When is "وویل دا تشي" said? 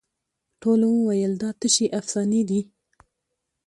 0.95-1.87